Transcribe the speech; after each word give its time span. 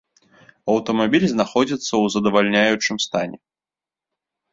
Аўтамабіль 0.75 1.25
знаходзіцца 1.33 1.87
ў 1.87 2.05
задавальняючым 2.15 2.95
стане. 3.05 3.37